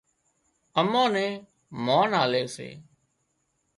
[0.79, 1.33] امان نين
[1.85, 2.69] مانَ آلي سي